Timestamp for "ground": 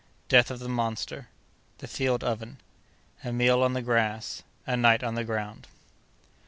5.23-5.67